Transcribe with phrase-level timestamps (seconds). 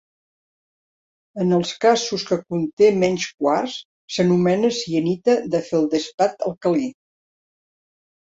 [1.43, 3.75] En els casos que conté menys quars
[4.17, 6.91] s'anomena sienita de feldespat alcalí.